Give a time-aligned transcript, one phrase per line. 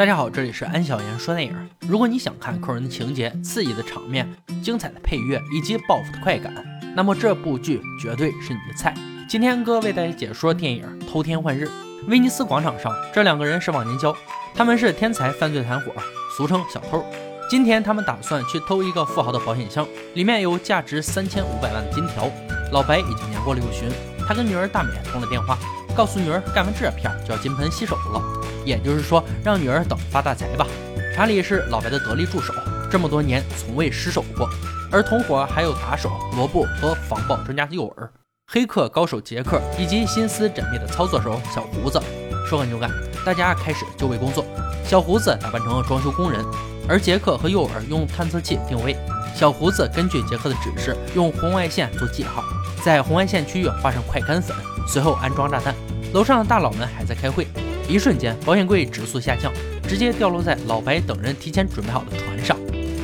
[0.00, 1.54] 大家好，这里是安小言说电影。
[1.80, 4.26] 如果你想看扣人的情节、刺激的场面、
[4.62, 6.54] 精彩的配乐以及报复的快感，
[6.96, 8.94] 那么这部剧绝对是你的菜。
[9.28, 11.66] 今天哥为大家解说电影《偷天换日》。
[12.08, 14.16] 威尼斯广场上，这两个人是忘年交，
[14.54, 15.92] 他们是天才犯罪团伙，
[16.34, 17.04] 俗称小偷。
[17.50, 22.26] 今天他们打算去偷一个富豪的保险箱，里面有价值三千五百万的金条。
[22.72, 23.90] 老白已经年过六旬，
[24.26, 25.58] 他跟女儿大美通了电话。
[25.94, 28.22] 告诉女儿，干完这片就要金盆洗手了，
[28.64, 30.66] 也就是说，让女儿等发大财吧。
[31.14, 32.54] 查理是老白的得力助手，
[32.90, 34.48] 这么多年从未失手过。
[34.90, 38.08] 而同伙还有打手罗布和防爆专家诱饵，
[38.46, 42.00] 黑客高手杰克以及心思缜密的操作手小胡子。
[42.48, 42.90] 说干就干，
[43.24, 44.44] 大家开始就位工作。
[44.84, 46.44] 小胡子打扮成了装修工人，
[46.88, 48.96] 而杰克和诱饵用探测器定位。
[49.34, 52.42] 小胡子根据杰克的指示，用红外线做记号，
[52.82, 54.56] 在红外线区域画上快干粉。
[54.88, 55.72] 随后安装炸弹，
[56.12, 57.46] 楼上的大佬们还在开会。
[57.90, 59.52] 一瞬间，保险柜直速下降，
[59.88, 62.56] 直接掉落在老白等人提前准备好的船上。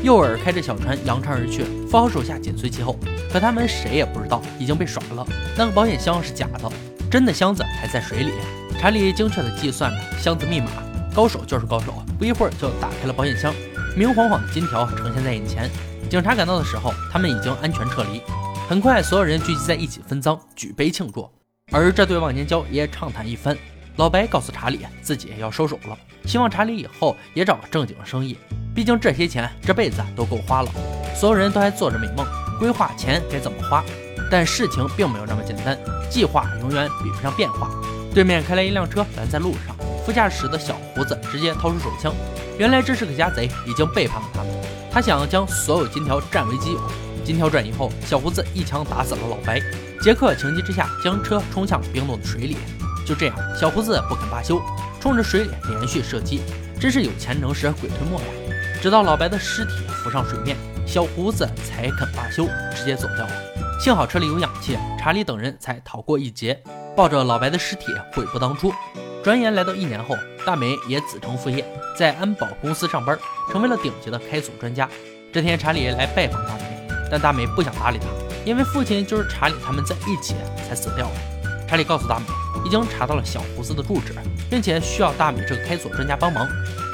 [0.04, 2.96] 诱饵开着小船扬长而去，富豪手下紧随其后。
[3.32, 5.26] 可他们谁也不知道已经被耍了。
[5.56, 6.70] 那个保险箱是假的，
[7.10, 8.30] 真的箱子还在水里。
[8.78, 10.68] 查理精确地计算着箱子密码，
[11.12, 13.52] 高手就是高手，不一会儿就打开了保险箱，
[13.96, 15.68] 明晃晃的金条呈现在眼前。
[16.08, 18.22] 警察赶到的时候，他们已经安全撤离。
[18.68, 21.28] 很快，所有人聚集在一起分赃，举杯庆祝。
[21.72, 23.56] 而这对忘年交也畅谈一番。
[23.96, 28.36] 老白告诉查理，自己要收手了，希望查理以后也找个正经的生意。
[28.74, 30.70] 毕竟这些钱这辈子都够花了。
[31.14, 32.26] 所有人都还做着美梦，
[32.58, 33.82] 规划钱该怎么花。
[34.30, 35.78] 但事情并没有那么简单，
[36.10, 37.70] 计划永远比不上变化。
[38.12, 42.12] 对面开来一辆车拦在路上，副驾驶的小胡子直接掏出手枪。
[42.58, 44.52] 原来这是个家贼，已经背叛了他们。
[44.90, 46.80] 他想要将所有金条占为己有。
[47.24, 49.60] 金条转移后，小胡子一枪打死了老白。
[50.02, 52.56] 杰克情急之下将车冲向冰冻的水里，
[53.06, 54.60] 就这样，小胡子不肯罢休，
[55.00, 56.42] 冲着水里连续射击，
[56.80, 58.26] 真是有钱能使鬼推磨呀！
[58.82, 63.32] 直到老白的尸体浮上水面，小胡子才肯罢休，直接走掉了。
[63.80, 66.60] 幸好车里有氧气，查理等人才逃过一劫，
[66.96, 68.72] 抱着老白的尸体悔不当初。
[69.22, 71.64] 转眼来到一年后，大美也子承父业，
[71.96, 73.16] 在安保公司上班，
[73.52, 74.88] 成为了顶级的开锁专家。
[75.32, 78.06] 这天，查理来拜访大美，但大美不想搭理他。
[78.44, 80.34] 因为父亲就是查理他们在一起
[80.68, 81.35] 才死掉的。
[81.68, 82.24] 查理告诉大美，
[82.64, 84.14] 已经查到了小胡子的住址，
[84.48, 86.46] 并且需要大美这个开锁专家帮忙。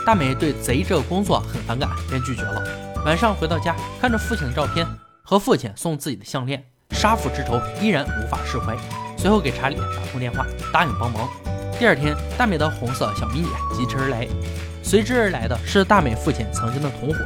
[0.07, 2.63] 大美对贼这个工作很反感，便拒绝了。
[3.05, 4.87] 晚上回到家，看着父亲的照片
[5.23, 8.77] 和父亲送自己的项链，杀父之仇依然无法释怀。
[9.17, 11.29] 随后给查理打通电话，答应帮忙。
[11.79, 14.27] 第二天，大美的红色小迷你疾驰而来，
[14.83, 17.19] 随之而来的是大美父亲曾经的同伙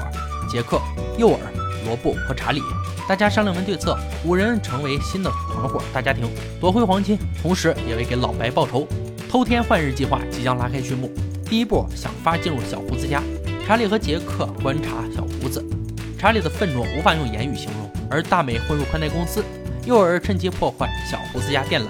[0.50, 0.80] 杰克、
[1.16, 1.38] 诱饵、
[1.84, 2.62] 罗布和查理。
[3.08, 6.28] 大家商量完对策，五人成为新的团伙大家庭，
[6.60, 8.86] 夺回黄金，同时也为给老白报仇。
[9.28, 11.12] 偷天换日计划即将拉开序幕。
[11.44, 13.22] 第一步，想法进入小胡子家。
[13.66, 15.64] 查理和杰克观察小胡子，
[16.18, 17.90] 查理的愤怒无法用言语形容。
[18.08, 19.44] 而大美混入宽带公司，
[19.84, 21.86] 诱饵趁机破坏小胡子家电缆，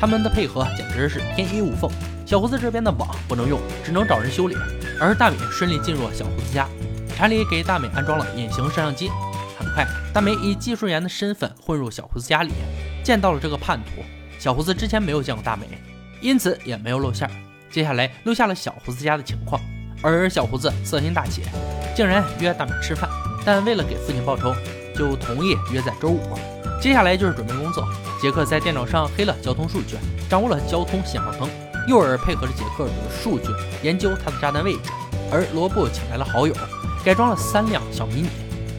[0.00, 1.90] 他们的配合简直是天衣无缝。
[2.24, 4.56] 小胡子这边的网不能用，只能找人修理。
[4.98, 6.66] 而大美顺利进入了小胡子家，
[7.20, 9.10] 查理给大美安装了隐形摄像机。
[9.58, 12.50] 很快，大美以技术员的身份混入小胡子家里，
[13.04, 14.02] 见到了这个叛徒。
[14.38, 15.66] 小胡子之前没有见过大美，
[16.22, 17.30] 因此也没有露馅。
[17.70, 19.60] 接下来录下了小胡子家的情况，
[20.00, 21.42] 而小胡子色心大起，
[21.94, 23.06] 竟然约大美吃饭。
[23.44, 24.54] 但为了给父亲报仇，
[24.96, 26.22] 就同意约在周五。
[26.80, 27.86] 接下来就是准备工作。
[28.18, 29.98] 杰克在电脑上黑了交通数据，
[30.30, 31.46] 掌握了交通信号灯。
[31.86, 33.48] 诱饵配合着杰克的数据
[33.82, 34.90] 研究他的炸弹位置，
[35.30, 36.54] 而罗布请来了好友，
[37.04, 38.28] 改装了三辆小迷你。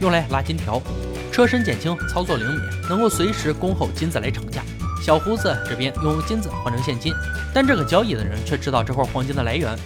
[0.00, 0.82] 用来拉金条，
[1.30, 4.62] 车身减轻，操作灵敏，能够随时恭候金子来成价。
[5.00, 7.12] 小胡子这边用金子换成现金，
[7.54, 9.76] 但这个交易的人却知道这块黄金的来源，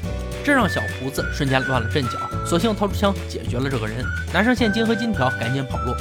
[0.44, 5.94] 这让小胡子瞬间乱了阵脚，索性掏出枪解决了这个人，拿上现金和金条，赶紧跑路。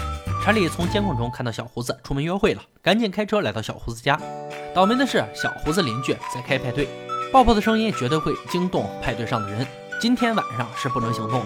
[0.44, 4.20] 查理从监控中看到小胡子出门约会了，赶紧开车来到小胡子家。
[4.74, 6.88] 倒霉的是，小胡子邻居在开派对，
[7.34, 9.66] 爆破的声音绝对会惊动派对上的人，
[10.00, 11.46] 今天晚上是不能行动了。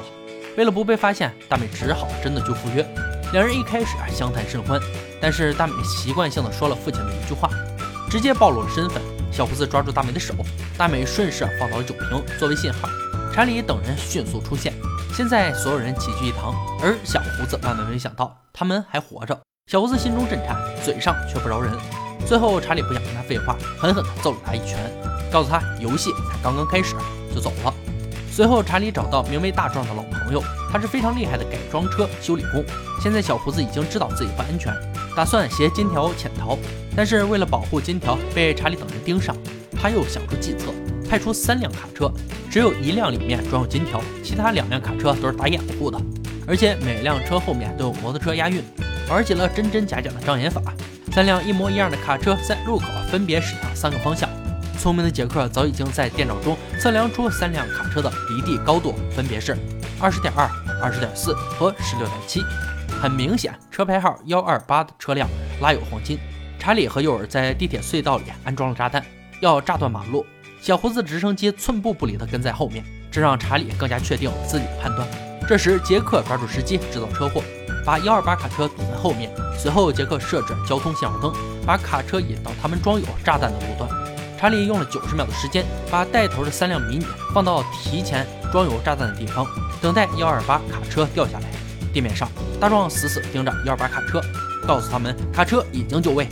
[0.58, 2.86] 为了不被发现，大美只好真的就赴约。
[3.32, 4.80] 两人一开始啊相谈甚欢，
[5.22, 7.50] 但是大美习惯性的说了父亲的一句话，
[8.10, 9.02] 直接暴露了身份。
[9.32, 10.34] 小胡子抓住大美的手，
[10.78, 12.90] 大美顺势放倒了酒瓶作为信号。
[13.32, 14.74] 查理等人迅速出现，
[15.14, 19.40] 现在所有人齐聚一堂，而小胡子万万没想到他们还活着。
[19.68, 21.72] 小胡子心中震颤，嘴上却不饶人。
[22.26, 24.78] 最后查理不想跟他废话，狠狠地揍了他一拳，
[25.32, 26.96] 告诉他游戏才刚刚开始，
[27.34, 27.89] 就走了。
[28.40, 30.42] 随后，查理找到名为大壮的老朋友，
[30.72, 32.64] 他是非常厉害的改装车修理工。
[33.04, 34.74] 现在小胡子已经知道自己不安全，
[35.14, 36.58] 打算携金条潜逃。
[36.96, 39.36] 但是为了保护金条被查理等人盯上，
[39.78, 40.72] 他又想出计策，
[41.10, 42.10] 派出三辆卡车，
[42.50, 46.00] 只有一辆里面装有金条，其他两辆卡车都是打掩护的。
[46.48, 48.64] 而且每辆车后面都有摩托车押运，
[49.10, 50.62] 玩起了真真假假的障眼法。
[51.12, 54.29] 三辆一模一样的卡车在路口分别驶向三个方向。
[54.80, 59.56] 聪明的杰克早已经在电脑中测量出三辆卡车的离地高度，分别是
[60.00, 60.50] 二十点二、
[60.82, 62.42] 二十点四和十六点七。
[63.02, 65.28] 很明显，车牌号幺二八的车辆
[65.60, 66.18] 拉有黄金。
[66.58, 69.04] 查理和诱尔在地铁隧道里安装了炸弹，
[69.42, 70.26] 要炸断马路。
[70.62, 75.08] 小胡子直升机寸步不离地跟在后面，这让查理更加确定自己的判断。
[75.48, 77.42] 这时，杰克抓住时机制造车祸，
[77.86, 79.30] 把幺二八卡车堵在后面。
[79.58, 81.34] 随后，杰克设置交通信号灯，
[81.66, 83.90] 把卡车引到他们装有炸弹的路段。
[84.40, 89.46] 查理用了九十秒的时间，把带头的三辆迷你放到提前装有炸弹的地方，
[89.82, 91.46] 等待幺二八卡车掉下来。
[91.92, 94.22] 地面上，大壮死死盯着幺二八卡车，
[94.66, 96.26] 告诉他们卡车已经就位。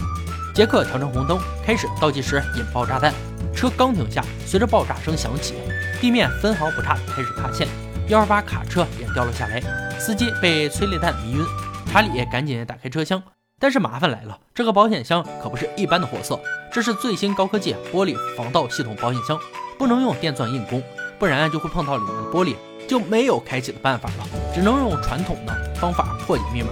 [0.56, 3.14] 杰克调成红灯，开始倒计时引爆炸弹。
[3.54, 5.56] 车刚停下，随着爆炸声响起，
[6.00, 7.68] 地面分毫不差开始塌陷。
[8.08, 9.62] 幺二八卡车也掉了下来，
[10.00, 11.46] 司机被催泪弹迷晕。
[11.92, 13.22] 查理赶紧打开车厢，
[13.60, 16.40] 但是麻烦来了，这个保险箱可不是一般的货色，
[16.72, 19.40] 这是最新高科技玻璃防盗系统保险箱，
[19.80, 20.82] 不能用电钻硬攻，
[21.18, 22.56] 不然就会碰到里面的玻璃，
[22.88, 26.70] 就没有开启的办法了，只能用传统的方法破解密码。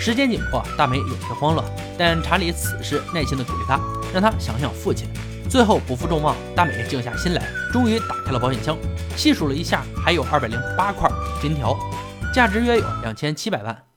[0.00, 1.64] 时间紧迫，大美有些慌了，
[1.96, 3.78] 但查理此时耐心地鼓励她，
[4.12, 5.08] 让她想想父亲。
[5.48, 8.76] 最后不负众望，大美静下心来，终于打开了保险箱，
[9.16, 11.08] 细数了一下，还有二百零八块
[11.40, 11.78] 金条，
[12.34, 13.87] 价值约有两千七百万。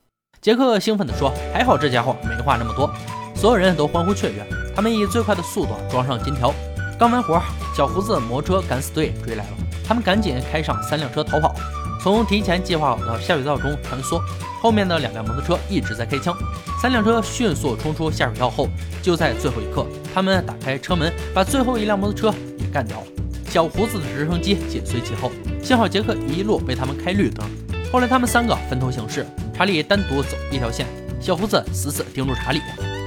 [0.41, 2.91] 杰克兴奋地说：“还好这家伙没话那么多。”
[3.37, 4.43] 所有人都欢呼雀跃。
[4.75, 6.51] 他们以最快的速度装上金条，
[6.97, 7.39] 刚完活，
[7.77, 9.49] 小胡子摩托车敢死队追来了，
[9.85, 11.53] 他们赶紧开上三辆车逃跑，
[12.01, 14.19] 从提前计划好的下水道中穿梭。
[14.63, 16.35] 后面的两辆摩托车一直在开枪，
[16.81, 18.67] 三辆车迅速冲出下水道后，
[19.03, 23.03] 就在最后一刻，他们打开车门，把最后一辆摩托车也干掉了。
[23.47, 27.47] 小胡子的直升机紧随其后，幸好杰克一路为他们开绿灯。
[27.93, 29.25] 后来他们三个分头行事，
[29.61, 30.87] 查理单独走一条线，
[31.19, 32.59] 小胡子死死盯住查理。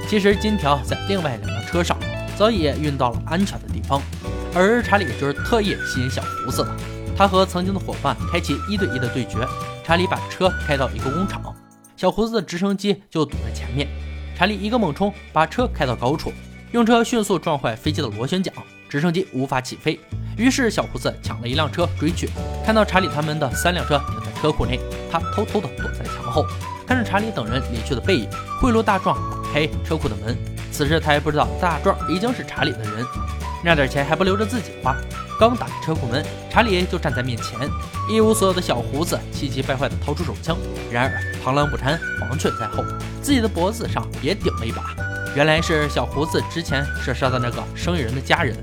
[0.07, 1.97] 其实金条在另外两辆车上
[2.37, 4.01] 早已运到了安全的地方，
[4.53, 6.73] 而查理就是特意吸引小胡子的。
[7.13, 9.45] 他和曾经的伙伴开启一对一的对决。
[9.83, 11.53] 查理把车开到一个工厂，
[11.97, 13.89] 小胡子的直升机就堵在前面。
[14.37, 16.31] 查理一个猛冲，把车开到高处，
[16.71, 18.53] 用车迅速撞坏飞机的螺旋桨，
[18.87, 19.99] 直升机无法起飞。
[20.37, 22.29] 于是小胡子抢了一辆车追去，
[22.65, 24.79] 看到查理他们的三辆车停在车库内，
[25.11, 26.03] 他偷偷的躲在
[26.35, 26.45] 后，
[26.85, 28.29] 看着查理等人离去的背影，
[28.59, 30.37] 贿赂大壮打开车库的门。
[30.69, 33.05] 此时他还不知道大壮已经是查理的人，
[33.63, 34.93] 那点钱还不留着自己花。
[35.39, 37.57] 刚打开车库门，查理就站在面前，
[38.09, 40.57] 一无所有的小胡子气急败坏地掏出手枪。
[40.91, 42.83] 然而螳螂捕蝉，黄雀在后，
[43.21, 44.93] 自己的脖子上也顶了一把。
[45.35, 48.53] 原来是小胡子之前射杀的那个生意人的家人，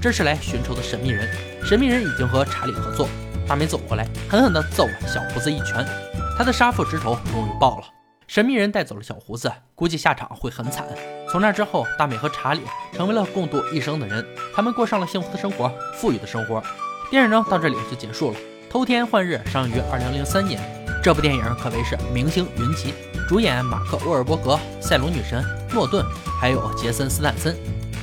[0.00, 1.26] 这是来寻仇的神秘人。
[1.64, 3.08] 神秘人已经和查理合作。
[3.46, 6.11] 大美走过来，狠狠地揍了小胡子一拳。
[6.36, 7.84] 他的杀父之仇终于报了。
[8.26, 10.86] 神秘人带走了小胡子，估计下场会很惨。
[11.30, 12.62] 从那之后，大美和查理
[12.94, 14.24] 成为了共度一生的人，
[14.54, 16.62] 他们过上了幸福的生活，富裕的生活。
[17.10, 18.36] 电影呢，到这里就结束了。
[18.70, 20.58] 偷天换日上映于二零零三年，
[21.02, 22.94] 这部电影可谓是明星云集，
[23.28, 25.44] 主演马克·沃尔伯格、赛隆女神
[25.74, 26.02] 诺顿，
[26.40, 27.54] 还有杰森·斯坦森，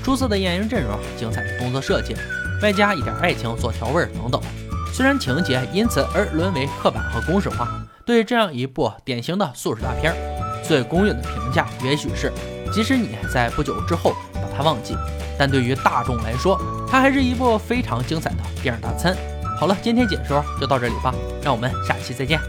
[0.03, 2.15] 出色的演员阵容，精彩的动作设计，
[2.61, 4.39] 外加一点爱情做调味等等。
[4.93, 7.67] 虽然情节因此而沦为刻板和公式化，
[8.09, 10.15] 对这样一部典型的素食大片，
[10.63, 12.33] 最公允的评价也许是。
[12.73, 14.97] 即使你在不久之后把它忘记，
[15.37, 19.15] 但对于大众来说，它还是一部非常精彩的电影大餐。
[19.59, 21.13] 好了，今天解说就到这里吧，
[21.43, 22.39] 让我们下期再见。